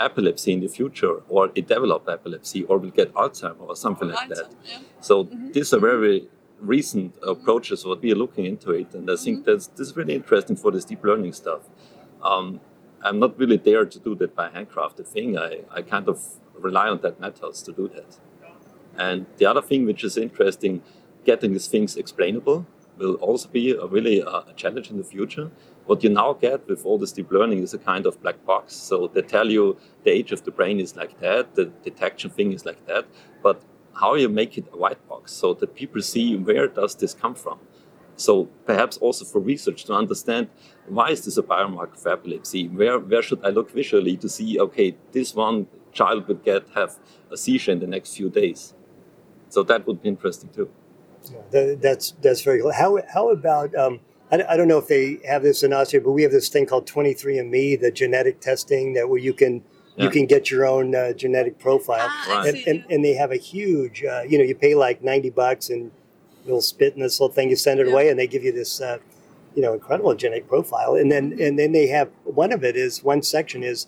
epilepsy 0.00 0.52
in 0.52 0.60
the 0.60 0.68
future 0.68 1.22
or 1.28 1.50
it 1.54 1.66
develop 1.66 2.08
epilepsy 2.08 2.64
or 2.64 2.78
will 2.78 2.90
get 2.90 3.12
Alzheimer 3.14 3.68
or 3.68 3.76
something 3.76 4.08
like 4.08 4.28
that. 4.28 4.50
Yeah. 4.64 4.78
So 5.00 5.24
mm-hmm. 5.24 5.52
these 5.52 5.72
are 5.72 5.80
very 5.80 6.28
recent 6.60 7.14
approaches 7.22 7.84
what 7.84 8.00
we 8.00 8.12
are 8.12 8.16
looking 8.16 8.46
into 8.46 8.70
it 8.70 8.94
and 8.94 9.10
I 9.10 9.16
think 9.16 9.40
mm-hmm. 9.40 9.50
that's 9.50 9.66
this 9.68 9.88
is 9.88 9.96
really 9.96 10.14
interesting 10.14 10.56
for 10.56 10.70
this 10.70 10.84
deep 10.84 11.04
learning 11.04 11.32
stuff. 11.32 11.62
Um, 12.22 12.60
I'm 13.02 13.18
not 13.18 13.38
really 13.38 13.56
there 13.56 13.84
to 13.84 13.98
do 13.98 14.14
that 14.16 14.34
by 14.34 14.48
handcrafted 14.48 15.06
thing. 15.06 15.38
I, 15.38 15.60
I 15.70 15.82
kind 15.82 16.08
of 16.08 16.18
rely 16.58 16.88
on 16.88 17.00
that 17.02 17.20
methods 17.20 17.62
to 17.62 17.72
do 17.72 17.88
that. 17.88 18.18
And 18.98 19.26
the 19.36 19.46
other 19.46 19.60
thing 19.60 19.84
which 19.84 20.02
is 20.02 20.16
interesting, 20.16 20.82
getting 21.24 21.52
these 21.52 21.66
things 21.66 21.96
explainable 21.96 22.66
will 22.98 23.14
also 23.14 23.48
be 23.48 23.72
a 23.72 23.86
really 23.86 24.22
uh, 24.22 24.42
a 24.48 24.52
challenge 24.54 24.90
in 24.90 24.96
the 24.96 25.04
future. 25.04 25.50
What 25.86 26.02
you 26.02 26.10
now 26.10 26.32
get 26.32 26.66
with 26.68 26.84
all 26.84 26.98
this 26.98 27.12
deep 27.12 27.30
learning 27.30 27.62
is 27.62 27.74
a 27.74 27.78
kind 27.78 28.06
of 28.06 28.20
black 28.22 28.44
box. 28.44 28.74
So 28.74 29.08
they 29.08 29.22
tell 29.22 29.50
you 29.50 29.76
the 30.04 30.10
age 30.10 30.32
of 30.32 30.44
the 30.44 30.50
brain 30.50 30.80
is 30.80 30.96
like 30.96 31.20
that, 31.20 31.54
the 31.54 31.66
detection 31.84 32.30
thing 32.30 32.52
is 32.52 32.64
like 32.64 32.84
that, 32.86 33.06
but 33.42 33.62
how 34.00 34.14
you 34.14 34.28
make 34.28 34.58
it 34.58 34.66
a 34.72 34.76
white 34.76 35.08
box 35.08 35.32
so 35.32 35.54
that 35.54 35.74
people 35.74 36.02
see 36.02 36.36
where 36.36 36.66
does 36.66 36.94
this 36.94 37.14
come 37.14 37.34
from. 37.34 37.58
So 38.16 38.46
perhaps 38.64 38.96
also 38.96 39.24
for 39.24 39.40
research 39.40 39.84
to 39.84 39.92
understand 39.92 40.48
why 40.88 41.10
is 41.10 41.24
this 41.24 41.36
a 41.36 41.42
biomarker 41.42 41.98
for 41.98 42.12
epilepsy? 42.12 42.68
Where 42.68 42.98
where 42.98 43.22
should 43.22 43.44
I 43.44 43.50
look 43.50 43.70
visually 43.70 44.16
to 44.18 44.28
see 44.28 44.58
okay 44.60 44.96
this 45.12 45.34
one 45.34 45.66
child 45.92 46.26
would 46.28 46.42
get 46.42 46.68
have 46.74 46.98
a 47.30 47.36
seizure 47.36 47.72
in 47.72 47.80
the 47.80 47.86
next 47.86 48.16
few 48.16 48.30
days? 48.30 48.74
So 49.48 49.62
that 49.64 49.86
would 49.86 50.02
be 50.02 50.08
interesting 50.08 50.50
too. 50.50 50.70
Yeah, 51.32 51.40
that, 51.50 51.82
that's 51.82 52.12
that's 52.22 52.42
very 52.42 52.60
cool. 52.60 52.72
How 52.72 52.98
how 53.12 53.30
about 53.30 53.74
um, 53.74 54.00
I, 54.30 54.42
I 54.48 54.56
don't 54.56 54.68
know 54.68 54.78
if 54.78 54.88
they 54.88 55.18
have 55.26 55.42
this 55.42 55.62
in 55.62 55.72
Austria, 55.72 56.00
but 56.02 56.12
we 56.12 56.22
have 56.22 56.32
this 56.32 56.48
thing 56.48 56.66
called 56.66 56.86
23andMe, 56.86 57.80
the 57.80 57.90
genetic 57.90 58.40
testing 58.40 58.94
that 58.94 59.08
where 59.08 59.18
you 59.18 59.32
can 59.32 59.62
you 59.98 60.10
can 60.10 60.26
get 60.26 60.50
your 60.50 60.66
own 60.66 60.94
uh, 60.94 61.12
genetic 61.14 61.58
profile, 61.58 61.96
Ah, 62.10 62.42
I 62.42 62.48
and, 62.48 62.56
see. 62.58 62.64
and, 62.70 62.84
and 62.90 63.02
they 63.02 63.14
have 63.14 63.32
a 63.32 63.36
huge, 63.38 64.04
uh, 64.04 64.24
you 64.28 64.36
know, 64.36 64.44
you 64.44 64.54
pay 64.54 64.74
like 64.74 65.02
90 65.02 65.30
bucks 65.30 65.70
and 65.70 65.90
you'll 66.46 66.60
spit 66.60 66.92
in 66.94 67.00
this 67.00 67.18
little 67.18 67.34
thing, 67.34 67.48
you 67.48 67.56
send 67.56 67.80
it 67.80 67.86
Yeah. 67.86 67.92
away, 67.94 68.10
and 68.10 68.18
they 68.18 68.26
give 68.26 68.44
you 68.44 68.52
this, 68.52 68.78
uh, 68.82 68.98
you 69.54 69.62
know, 69.62 69.72
incredible 69.72 70.14
genetic 70.14 70.48
profile. 70.48 70.96
And 70.96 71.10
then 71.10 71.38
and 71.40 71.58
then 71.58 71.72
they 71.72 71.86
have 71.86 72.10
one 72.24 72.52
of 72.52 72.62
it 72.62 72.76
is 72.76 73.02
one 73.02 73.22
section 73.22 73.62
is 73.62 73.86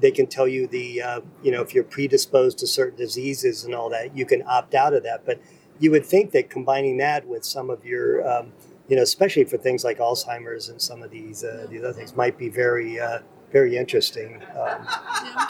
they 0.00 0.10
can 0.10 0.26
tell 0.26 0.48
you 0.48 0.66
the, 0.66 1.00
uh, 1.00 1.20
you 1.40 1.52
know, 1.52 1.62
if 1.62 1.72
you're 1.72 1.84
predisposed 1.84 2.58
to 2.58 2.66
certain 2.66 2.98
diseases 2.98 3.62
and 3.62 3.76
all 3.76 3.88
that, 3.90 4.16
you 4.16 4.26
can 4.26 4.42
opt 4.48 4.74
out 4.74 4.92
of 4.92 5.04
that. 5.04 5.24
But 5.24 5.38
you 5.84 5.90
would 5.90 6.06
think 6.06 6.30
that 6.32 6.48
combining 6.50 6.96
that 6.96 7.26
with 7.26 7.44
some 7.44 7.68
of 7.70 7.84
your, 7.84 8.26
um, 8.28 8.52
you 8.88 8.96
know, 8.96 9.02
especially 9.02 9.44
for 9.44 9.58
things 9.58 9.84
like 9.84 9.98
Alzheimer's 9.98 10.68
and 10.70 10.80
some 10.80 11.02
of 11.02 11.10
these 11.10 11.44
uh, 11.44 11.66
these 11.70 11.82
other 11.84 11.92
things, 11.92 12.16
might 12.16 12.36
be 12.38 12.48
very 12.48 12.98
uh, 12.98 13.18
very 13.52 13.76
interesting 13.76 14.42
um, 14.58 14.80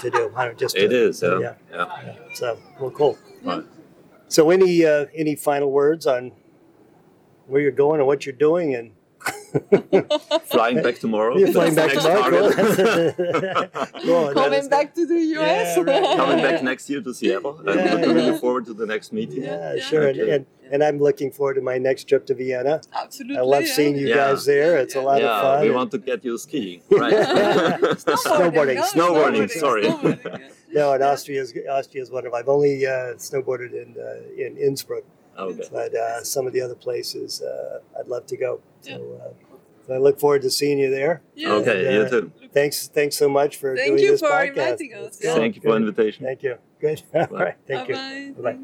to 0.01 0.11
do. 0.11 0.33
I 0.37 0.45
don't 0.47 0.59
just 0.59 0.77
It 0.77 0.89
to- 0.89 1.09
is, 1.09 1.23
yeah. 1.23 1.39
yeah. 1.41 1.55
yeah. 1.73 1.87
yeah. 2.07 2.15
So 2.35 2.59
well, 2.81 2.91
cool. 2.91 3.17
Right. 3.43 3.65
So 4.29 4.51
any 4.51 4.85
uh, 4.85 5.07
any 5.15 5.37
final 5.37 5.71
words 5.71 6.07
on 6.07 6.33
where 7.47 7.61
you're 7.63 7.71
going 7.87 8.01
and 8.01 8.07
what 8.07 8.27
you're 8.27 8.35
doing 8.49 8.75
and 8.75 8.91
Flying 10.47 10.83
back 10.83 10.99
tomorrow. 10.99 11.37
you're 11.39 11.53
flying 11.53 11.75
back 11.75 11.93
tomorrow? 11.93 12.49
next. 12.49 12.77
Cool. 12.77 14.03
Cool. 14.03 14.33
Coming 14.35 14.61
is- 14.61 14.69
back 14.69 14.95
to 14.95 15.07
the 15.07 15.21
US. 15.39 15.77
Yeah, 15.77 15.83
right. 15.83 16.17
Coming 16.23 16.43
back 16.43 16.63
next 16.71 16.91
year 16.91 17.01
to 17.01 17.15
Seattle. 17.15 17.61
Yeah, 17.65 17.73
I'm 17.73 17.79
looking 18.01 18.15
really 18.15 18.27
yeah. 18.33 18.39
forward 18.39 18.65
to 18.67 18.75
the 18.75 18.87
next 18.87 19.13
meeting. 19.13 19.43
Yeah, 19.45 19.75
Yeah. 19.75 19.83
sure. 19.83 20.09
And, 20.09 20.21
Okay. 20.21 20.35
and 20.37 20.47
and 20.73 20.83
I'm 20.83 20.99
looking 20.99 21.31
forward 21.31 21.55
to 21.55 21.61
my 21.61 21.77
next 21.79 22.05
trip 22.09 22.25
to 22.27 22.35
Vienna. 22.35 22.81
Absolutely. 22.95 23.37
I 23.39 23.43
love 23.43 23.65
yeah. 23.67 23.75
seeing 23.75 23.97
you 23.97 24.09
Yeah. 24.09 24.17
guys 24.17 24.45
there. 24.47 24.79
It's 24.79 24.95
a 24.97 25.01
lot 25.03 25.21
yeah, 25.21 25.37
of 25.37 25.43
fun. 25.43 25.61
we 25.63 25.71
want 25.71 25.91
to 25.93 25.99
get 25.99 26.25
you 26.25 26.37
skiing. 26.39 26.81
Right. 26.91 27.13
Snowboarding. 27.13 28.77
no, 28.77 28.83
Snowboarding, 28.83 29.51
sorry. 29.51 29.85
snowboarding, 29.85 30.41
yeah. 30.41 30.49
No, 30.73 30.93
and 30.95 31.03
Austria 31.05 31.43
is 31.43 31.55
Austria 31.71 32.03
is 32.03 32.11
one 32.11 32.27
of. 32.27 32.33
I've 32.35 32.49
only 32.49 32.85
uh, 32.87 33.15
snowboarded 33.29 33.73
in 33.83 33.95
uh, 33.99 34.43
in 34.45 34.57
Innsbruck, 34.57 35.05
okay. 35.39 35.69
but 35.73 35.95
uh, 35.95 36.23
some 36.25 36.47
of 36.47 36.53
the 36.53 36.61
other 36.61 36.75
places 36.75 37.43
uh, 37.43 37.81
I'd 37.99 38.07
love 38.09 38.27
to 38.27 38.37
go. 38.37 38.61
So, 38.83 39.21
uh, 39.23 39.29
so 39.87 39.95
I 39.95 39.99
look 39.99 40.19
forward 40.21 40.43
to 40.43 40.51
seeing 40.51 40.79
you 40.79 40.91
there. 40.91 41.23
Yeah. 41.35 41.53
Okay, 41.55 41.87
And, 41.87 41.95
you 41.95 42.03
uh, 42.03 42.09
too. 42.09 42.33
Thanks, 42.53 42.89
thanks 42.89 43.17
so 43.17 43.29
much 43.29 43.57
for 43.57 43.75
Thank 43.77 43.89
doing 43.89 43.99
you 44.03 44.11
this 44.13 44.21
for 44.21 44.29
podcast. 44.31 44.49
inviting 44.49 44.95
us, 44.95 45.07
It's 45.17 45.25
yeah. 45.25 45.31
cool. 45.33 45.41
Thank 45.41 45.55
you 45.57 45.61
for 45.63 45.69
the 45.69 45.79
Good. 45.79 45.89
invitation. 45.89 46.25
Thank 46.25 46.43
you. 46.43 46.57
Good. 46.81 47.03
All 47.15 47.27
right. 47.27 47.57
Thank 47.67 47.89
you. 47.89 47.95
Bye-bye. 47.95 48.53
Bye-bye. 48.53 48.59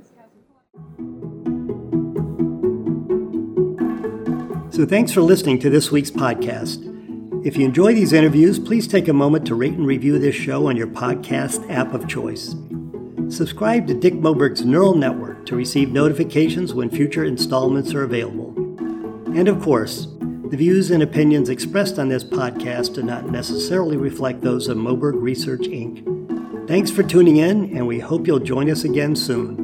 So 4.70 4.86
thanks 4.86 5.12
for 5.12 5.20
listening 5.20 5.58
to 5.60 5.68
this 5.70 5.90
week's 5.90 6.10
podcast. 6.12 6.86
If 7.44 7.56
you 7.56 7.64
enjoy 7.66 7.92
these 7.94 8.12
interviews, 8.12 8.58
please 8.58 8.86
take 8.86 9.08
a 9.08 9.12
moment 9.12 9.46
to 9.46 9.54
rate 9.54 9.72
and 9.72 9.86
review 9.86 10.18
this 10.18 10.34
show 10.34 10.68
on 10.68 10.76
your 10.76 10.86
podcast 10.86 11.68
app 11.70 11.92
of 11.92 12.06
choice. 12.08 12.54
Subscribe 13.30 13.86
to 13.86 13.94
Dick 13.94 14.14
Moberg's 14.14 14.64
Neural 14.64 14.96
Network 14.96 15.46
to 15.46 15.54
receive 15.54 15.92
notifications 15.92 16.74
when 16.74 16.90
future 16.90 17.22
installments 17.22 17.94
are 17.94 18.02
available. 18.02 18.52
And 19.36 19.46
of 19.46 19.62
course, 19.62 20.08
the 20.18 20.56
views 20.56 20.90
and 20.90 21.00
opinions 21.00 21.48
expressed 21.48 22.00
on 22.00 22.08
this 22.08 22.24
podcast 22.24 22.94
do 22.94 23.04
not 23.04 23.30
necessarily 23.30 23.96
reflect 23.96 24.40
those 24.40 24.66
of 24.66 24.78
Moberg 24.78 25.12
Research 25.14 25.60
Inc. 25.60 26.66
Thanks 26.66 26.90
for 26.90 27.04
tuning 27.04 27.36
in, 27.36 27.76
and 27.76 27.86
we 27.86 28.00
hope 28.00 28.26
you'll 28.26 28.40
join 28.40 28.68
us 28.68 28.82
again 28.82 29.14
soon. 29.14 29.59